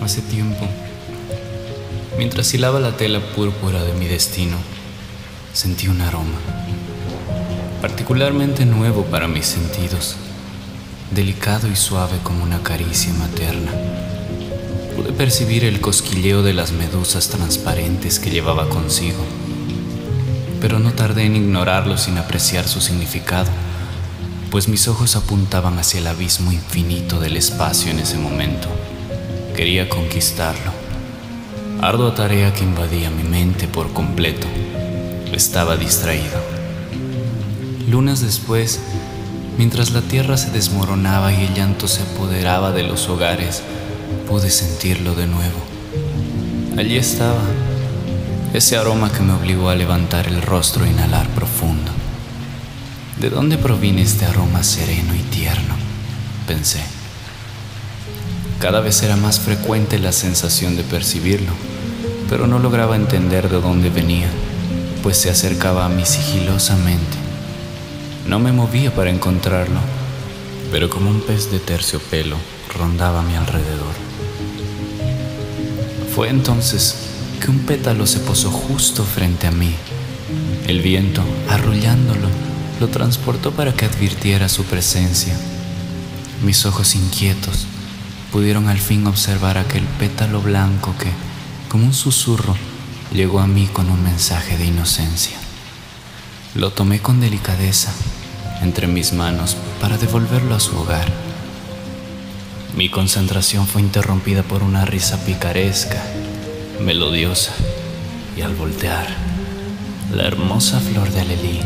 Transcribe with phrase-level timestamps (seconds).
[0.00, 0.66] Hace tiempo,
[2.16, 4.56] mientras hilaba la tela púrpura de mi destino,
[5.52, 6.38] sentí un aroma,
[7.82, 10.16] particularmente nuevo para mis sentidos,
[11.10, 13.72] delicado y suave como una caricia materna.
[14.94, 19.24] Pude percibir el cosquilleo de las medusas transparentes que llevaba consigo,
[20.60, 23.50] pero no tardé en ignorarlo sin apreciar su significado,
[24.50, 28.68] pues mis ojos apuntaban hacia el abismo infinito del espacio en ese momento.
[29.58, 30.70] Quería conquistarlo.
[31.80, 34.46] Ardua tarea que invadía mi mente por completo.
[35.32, 36.40] Estaba distraído.
[37.90, 38.78] Lunas después,
[39.56, 43.64] mientras la tierra se desmoronaba y el llanto se apoderaba de los hogares,
[44.28, 45.58] pude sentirlo de nuevo.
[46.76, 47.42] Allí estaba,
[48.54, 51.90] ese aroma que me obligó a levantar el rostro e inhalar profundo.
[53.20, 55.74] ¿De dónde proviene este aroma sereno y tierno?
[56.46, 56.97] Pensé.
[58.60, 61.52] Cada vez era más frecuente la sensación de percibirlo,
[62.28, 64.28] pero no lograba entender de dónde venía,
[65.00, 67.16] pues se acercaba a mí sigilosamente.
[68.26, 69.78] No me movía para encontrarlo,
[70.72, 72.36] pero como un pez de terciopelo
[72.76, 73.94] rondaba a mi alrededor.
[76.12, 76.96] Fue entonces
[77.40, 79.72] que un pétalo se posó justo frente a mí.
[80.66, 82.28] El viento, arrullándolo,
[82.80, 85.34] lo transportó para que advirtiera su presencia.
[86.42, 87.68] Mis ojos inquietos
[88.32, 91.10] pudieron al fin observar aquel pétalo blanco que,
[91.68, 92.56] como un susurro,
[93.12, 95.38] llegó a mí con un mensaje de inocencia.
[96.54, 97.92] Lo tomé con delicadeza
[98.62, 101.06] entre mis manos para devolverlo a su hogar.
[102.76, 106.02] Mi concentración fue interrumpida por una risa picaresca,
[106.80, 107.52] melodiosa,
[108.36, 109.06] y al voltear,
[110.14, 111.60] la hermosa flor de alelí,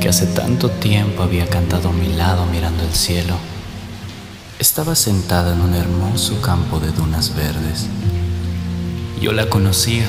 [0.00, 3.36] que hace tanto tiempo había cantado a mi lado mirando el cielo,
[4.58, 7.86] estaba sentada en un hermoso campo de dunas verdes.
[9.20, 10.06] Yo la conocía,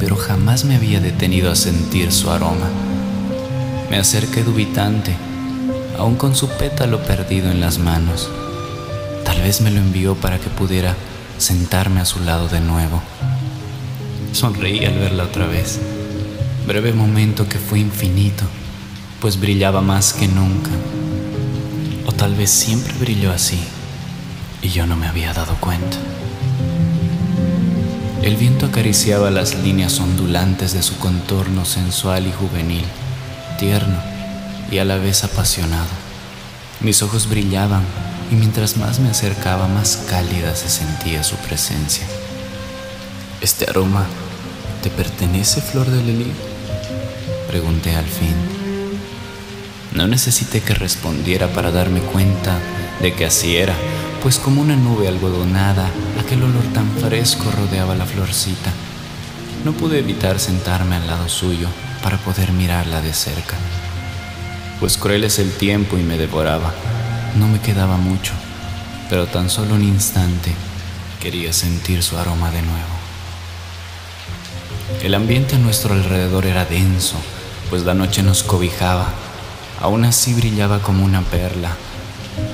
[0.00, 2.68] pero jamás me había detenido a sentir su aroma.
[3.88, 5.16] Me acerqué dubitante,
[5.96, 8.28] aún con su pétalo perdido en las manos.
[9.24, 10.96] Tal vez me lo envió para que pudiera
[11.38, 13.00] sentarme a su lado de nuevo.
[14.32, 15.78] Sonreí al verla otra vez.
[16.66, 18.42] Breve momento que fue infinito,
[19.20, 20.70] pues brillaba más que nunca
[22.26, 23.56] tal vez siempre brilló así
[24.60, 25.96] y yo no me había dado cuenta.
[28.20, 32.84] El viento acariciaba las líneas ondulantes de su contorno sensual y juvenil,
[33.60, 33.96] tierno
[34.72, 35.86] y a la vez apasionado.
[36.80, 37.84] Mis ojos brillaban
[38.32, 42.08] y mientras más me acercaba más cálida se sentía su presencia.
[43.40, 44.04] ¿Este aroma
[44.82, 46.32] te pertenece, flor de lili?
[47.46, 48.55] Pregunté al fin.
[49.96, 52.58] No necesité que respondiera para darme cuenta
[53.00, 53.74] de que así era,
[54.22, 55.88] pues como una nube algodonada,
[56.20, 58.70] aquel olor tan fresco rodeaba la florcita.
[59.64, 61.68] No pude evitar sentarme al lado suyo
[62.02, 63.56] para poder mirarla de cerca,
[64.80, 66.74] pues cruel es el tiempo y me devoraba.
[67.36, 68.34] No me quedaba mucho,
[69.08, 70.52] pero tan solo un instante
[71.22, 72.96] quería sentir su aroma de nuevo.
[75.02, 77.16] El ambiente a nuestro alrededor era denso,
[77.70, 79.08] pues la noche nos cobijaba
[79.86, 81.76] aún así brillaba como una perla.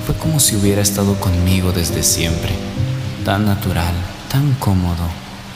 [0.05, 2.53] Fue como si hubiera estado conmigo desde siempre,
[3.25, 3.95] tan natural,
[4.29, 5.07] tan cómodo,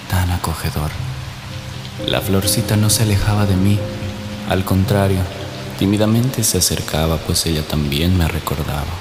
[0.10, 0.90] tan acogedor.
[2.08, 3.78] La florcita no se alejaba de mí,
[4.50, 5.20] al contrario,
[5.78, 8.94] tímidamente se acercaba, pues ella también me recordaba.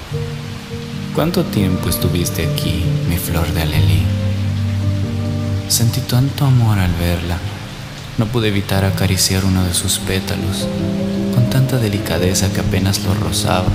[1.15, 4.03] ¿Cuánto tiempo estuviste aquí, mi flor de alelí?
[5.67, 7.39] Sentí tanto amor al verla
[8.17, 10.67] no pude evitar acariciar uno de sus pétalos,
[11.57, 13.69] tanta delicadeza que apenas lo rozaba.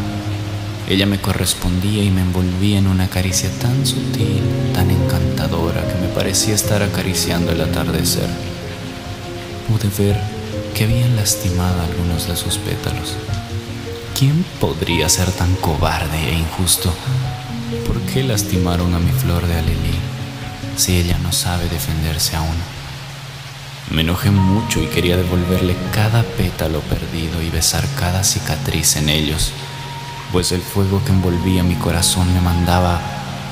[0.89, 4.41] Ella me correspondía y me envolvía en una caricia tan sutil,
[4.73, 8.29] tan encantadora, que me parecía estar acariciando el atardecer.
[9.67, 10.17] Pude ver
[10.77, 13.17] que habían lastimado algunos de sus pétalos.
[14.17, 16.95] ¿Quién podría ser tan cobarde e injusto?
[17.85, 19.99] ¿Por qué lastimaron a mi flor de alelí
[20.77, 22.82] si ella no sabe defenderse aún?
[23.93, 29.53] Me enojé mucho y quería devolverle cada pétalo perdido y besar cada cicatriz en ellos,
[30.33, 32.99] pues el fuego que envolvía mi corazón me mandaba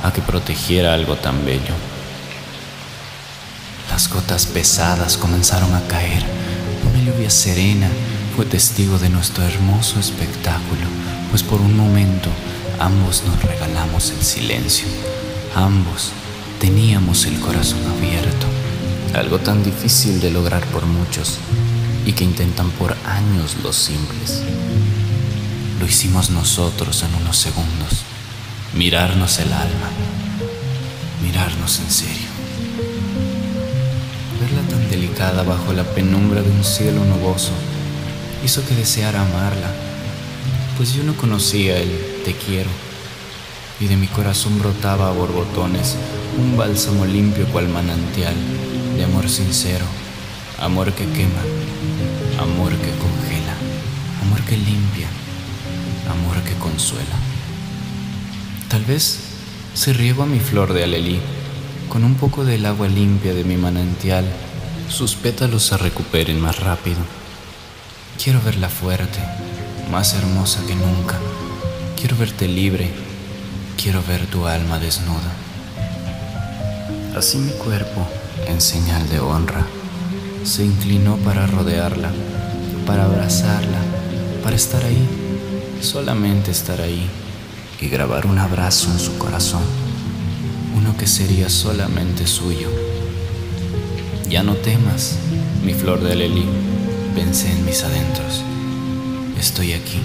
[0.03, 1.75] a que protegiera algo tan bello.
[3.91, 6.25] Las gotas pesadas comenzaron a caer.
[6.89, 7.91] Una lluvia serena
[8.35, 10.87] fue testigo de nuestro hermoso espectáculo,
[11.29, 12.31] pues por un momento
[12.79, 14.89] ambos nos regalamos el silencio.
[15.55, 16.13] Ambos
[16.59, 18.60] teníamos el corazón abierto
[19.15, 21.39] algo tan difícil de lograr por muchos
[22.07, 24.43] y que intentan por años los simples.
[25.79, 28.05] Lo hicimos nosotros en unos segundos,
[28.75, 29.91] mirarnos el alma.
[31.23, 32.29] mirarnos en serio.
[34.41, 37.53] Verla tan delicada bajo la penumbra de un cielo nuboso
[38.43, 39.71] hizo que deseara amarla,
[40.79, 41.91] pues yo no conocía el
[42.25, 42.71] te quiero
[43.81, 45.97] y de mi corazón brotaba a borbotones
[46.39, 48.35] un bálsamo limpio cual manantial
[48.97, 49.85] de amor sincero,
[50.59, 51.43] amor que quema,
[52.39, 53.55] amor que congela,
[54.23, 55.09] amor que limpia,
[56.11, 57.17] amor que consuela.
[58.69, 59.19] Tal vez
[59.75, 61.21] si riego a mi flor de alelí
[61.89, 64.25] con un poco del agua limpia de mi manantial,
[64.89, 66.99] sus pétalos se recuperen más rápido.
[68.23, 69.19] Quiero verla fuerte,
[69.91, 71.19] más hermosa que nunca.
[71.97, 72.91] Quiero verte libre,
[73.77, 75.50] quiero ver tu alma desnuda.
[77.17, 78.07] Así mi cuerpo,
[78.47, 79.67] en señal de honra,
[80.45, 82.11] se inclinó para rodearla,
[82.87, 83.79] para abrazarla,
[84.45, 85.09] para estar ahí,
[85.81, 87.09] solamente estar ahí
[87.81, 89.63] y grabar un abrazo en su corazón,
[90.77, 92.69] uno que sería solamente suyo.
[94.29, 95.17] Ya no temas,
[95.65, 96.47] mi flor de alelí,
[97.17, 98.45] pensé en mis adentros.
[99.37, 100.01] Estoy aquí.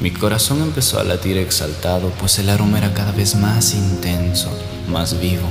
[0.00, 4.48] Mi corazón empezó a latir exaltado, pues el aroma era cada vez más intenso,
[4.88, 5.48] más vivo.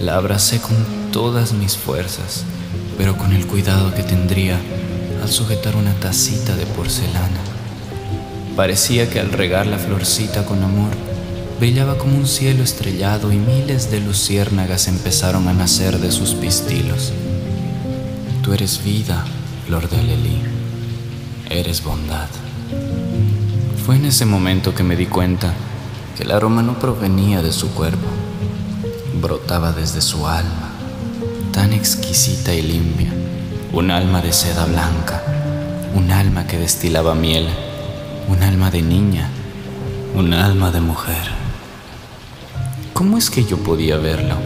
[0.00, 0.76] La abracé con
[1.10, 2.44] todas mis fuerzas,
[2.96, 4.60] pero con el cuidado que tendría
[5.20, 7.40] al sujetar una tacita de porcelana.
[8.54, 10.92] Parecía que al regar la florcita con amor,
[11.58, 17.12] brillaba como un cielo estrellado y miles de luciérnagas empezaron a nacer de sus pistilos.
[18.44, 19.24] Tú eres vida,
[19.66, 20.04] flor de
[21.50, 22.28] eres bondad.
[23.84, 25.52] Fue en ese momento que me di cuenta
[26.16, 28.06] que el aroma no provenía de su cuerpo,
[29.20, 30.70] brotaba desde su alma,
[31.52, 33.12] tan exquisita y limpia,
[33.74, 35.22] un alma de seda blanca,
[35.94, 37.46] un alma que destilaba miel,
[38.26, 39.28] un alma de niña,
[40.14, 41.28] un alma de mujer.
[42.94, 44.36] ¿Cómo es que yo podía verlo?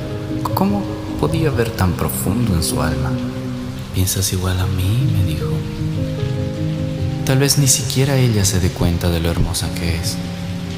[0.55, 0.82] ¿Cómo
[1.20, 3.12] podía ver tan profundo en su alma?
[3.94, 5.12] ¿Piensas igual a mí?
[5.17, 5.78] me dijo.
[7.29, 10.17] Tal vez ni siquiera ella se dé cuenta de lo hermosa que es,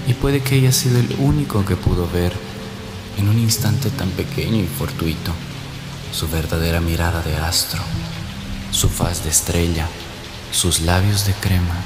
[0.08, 2.32] y puede que haya sido el único que pudo ver
[3.18, 5.30] en un instante tan pequeño y fortuito
[6.12, 7.80] su verdadera mirada de astro,
[8.72, 9.86] su faz de estrella,
[10.50, 11.76] sus labios de crema,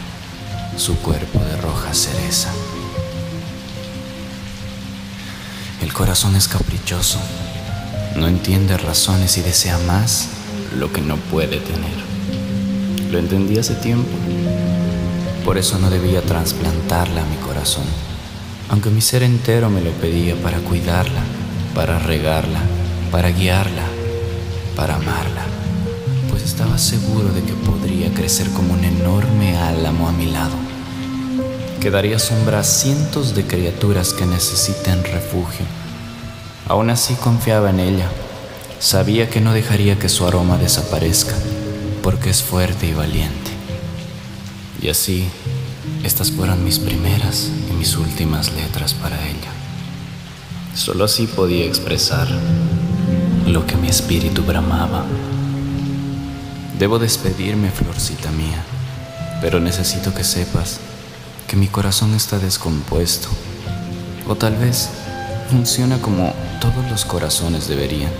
[0.78, 2.50] su cuerpo de roja cereza.
[5.82, 7.18] El corazón es caprichoso,
[8.16, 10.28] no entiende razones y desea más
[10.74, 12.13] lo que no puede tener.
[13.14, 14.10] Lo entendí hace tiempo.
[15.44, 17.84] Por eso no debía trasplantarla a mi corazón,
[18.68, 21.20] aunque mi ser entero me lo pedía para cuidarla,
[21.76, 22.58] para regarla,
[23.12, 23.84] para guiarla,
[24.74, 25.44] para amarla,
[26.28, 30.56] pues estaba seguro de que podría crecer como un enorme álamo a mi lado,
[31.80, 35.64] que daría sombra a cientos de criaturas que necesiten refugio.
[36.66, 38.08] Aún así confiaba en ella,
[38.80, 41.36] sabía que no dejaría que su aroma desaparezca,
[42.04, 43.50] porque es fuerte y valiente.
[44.82, 45.26] Y así,
[46.04, 49.50] estas fueron mis primeras y mis últimas letras para ella.
[50.74, 52.28] Solo así podía expresar
[53.46, 55.06] lo que mi espíritu bramaba.
[56.78, 58.62] Debo despedirme, florcita mía,
[59.40, 60.80] pero necesito que sepas
[61.48, 63.28] que mi corazón está descompuesto,
[64.28, 64.90] o tal vez
[65.50, 68.12] funciona como todos los corazones deberían,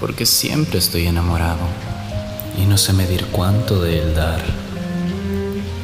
[0.00, 1.87] porque siempre estoy enamorado
[2.58, 4.42] y no sé medir cuánto de él dar.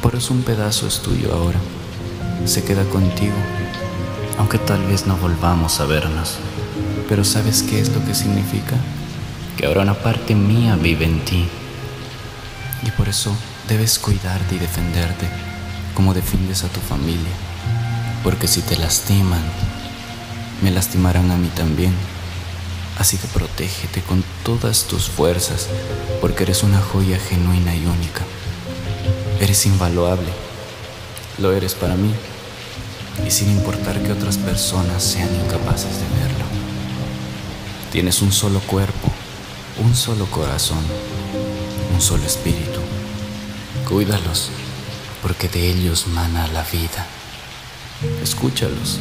[0.01, 1.59] Por eso un pedazo es tuyo ahora.
[2.45, 3.35] Se queda contigo,
[4.37, 6.35] aunque tal vez no volvamos a vernos.
[7.07, 8.75] Pero ¿sabes qué es lo que significa?
[9.57, 11.47] Que ahora una parte mía vive en ti.
[12.85, 13.35] Y por eso
[13.67, 15.27] debes cuidarte y defenderte
[15.93, 17.33] como defiendes a tu familia.
[18.23, 19.41] Porque si te lastiman,
[20.61, 21.93] me lastimarán a mí también.
[22.97, 25.67] Así que protégete con todas tus fuerzas,
[26.21, 28.23] porque eres una joya genuina y única.
[29.39, 30.29] Eres invaluable,
[31.37, 32.13] lo eres para mí,
[33.25, 36.45] y sin importar que otras personas sean incapaces de verlo.
[37.91, 39.11] Tienes un solo cuerpo,
[39.83, 40.83] un solo corazón,
[41.93, 42.79] un solo espíritu.
[43.87, 44.49] Cuídalos,
[45.21, 47.07] porque de ellos mana la vida.
[48.21, 48.99] Escúchalos,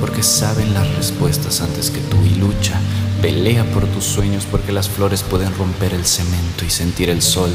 [0.00, 2.80] porque saben las respuestas antes que tú y lucha,
[3.20, 7.50] pelea por tus sueños porque las flores pueden romper el cemento y sentir el sol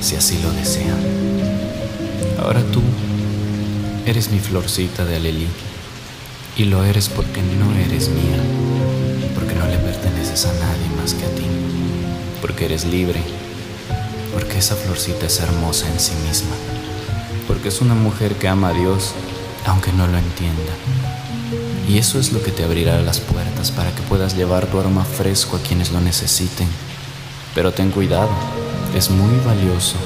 [0.00, 0.98] si así lo desean.
[2.42, 2.82] Ahora tú
[4.06, 5.46] eres mi florcita de alelí
[6.56, 8.40] y lo eres porque no eres mía,
[9.34, 11.46] porque no le perteneces a nadie más que a ti,
[12.40, 13.20] porque eres libre,
[14.32, 16.56] porque esa florcita es hermosa en sí misma,
[17.46, 19.12] porque es una mujer que ama a Dios
[19.66, 20.72] aunque no lo entienda.
[21.88, 25.04] Y eso es lo que te abrirá las puertas para que puedas llevar tu aroma
[25.04, 26.66] fresco a quienes lo necesiten.
[27.54, 28.30] Pero ten cuidado,
[28.94, 29.96] es muy valioso.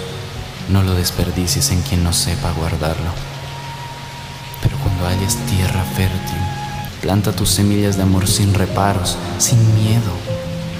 [0.70, 3.10] No lo desperdicies en quien no sepa guardarlo.
[4.60, 6.38] Pero cuando hayas tierra fértil,
[7.00, 10.12] planta tus semillas de amor sin reparos, sin miedo,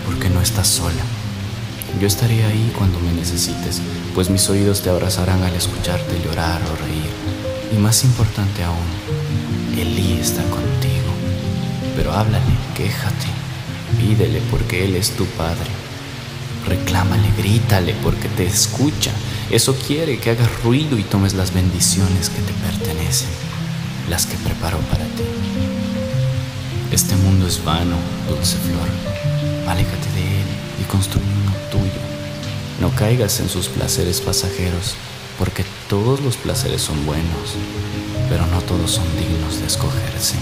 [0.07, 1.04] porque no estás sola.
[2.00, 3.81] Yo estaré ahí cuando me necesites,
[4.16, 7.11] pues mis oídos te abrazarán al escucharte llorar o reír.
[7.73, 10.53] Y más importante aún, Elí está.
[11.97, 12.45] Pero háblale,
[12.77, 13.27] quéjate,
[13.99, 15.71] pídele porque Él es tu Padre.
[16.67, 19.13] Reclámale, grítale porque te escucha.
[19.51, 23.29] Eso quiere que hagas ruido y tomes las bendiciones que te pertenecen,
[24.09, 25.25] las que preparó para ti.
[26.91, 27.97] Este mundo es vano,
[28.29, 28.89] dulce flor.
[29.69, 30.47] Aléjate de él
[30.81, 32.01] y construye uno tuyo.
[32.81, 34.95] No caigas en sus placeres pasajeros,
[35.39, 37.57] porque todos los placeres son buenos,
[38.29, 40.37] pero no todos son dignos de escogerse.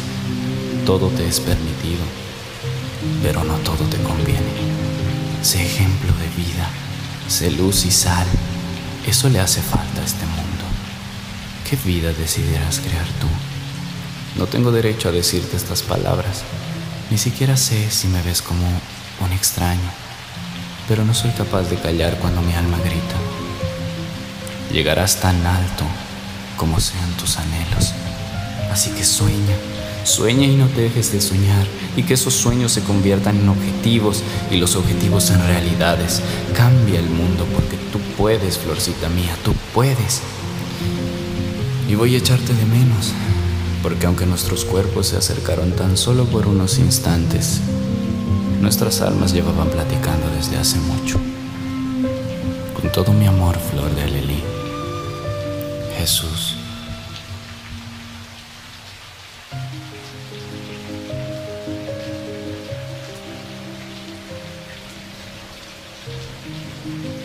[0.87, 2.03] Todo te es permitido,
[3.23, 4.53] pero no todo te conviene.
[5.41, 6.69] Sé ejemplo de vida,
[7.29, 8.27] sé luz y sal.
[9.07, 10.65] Eso le hace falta a este mundo.
[11.69, 13.29] ¿Qué vida decidirás crear tú?
[14.37, 16.43] No tengo derecho a decirte estas palabras.
[17.11, 19.91] Ni siquiera sé si me ves como un extraño,
[20.89, 23.17] pero no soy capaz de callar cuando mi alma grita.
[24.73, 25.85] Llegarás tan alto
[26.57, 27.93] como sean tus anhelos.
[28.73, 29.57] Así que sueña,
[30.05, 31.67] sueña y no dejes de soñar
[31.97, 36.23] y que esos sueños se conviertan en objetivos y los objetivos en realidades.
[36.57, 40.23] Cambia el mundo porque tú puedes, florcita mía, tú puedes.
[41.89, 43.13] Y voy a echarte de menos,
[43.83, 47.61] porque aunque nuestros cuerpos se acercaron tan solo por unos instantes,
[48.61, 51.19] nuestras almas llevaban platicando desde hace mucho.
[52.81, 54.43] Con todo mi amor, Flor de Alelí,
[55.99, 56.42] Jesús.
[66.45, 67.22] Música